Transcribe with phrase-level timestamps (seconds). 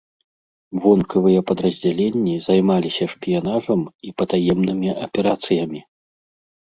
[0.85, 5.79] Вонкавыя падраздзяленні займаліся шпіянажам і патаемнымі аперацыямі.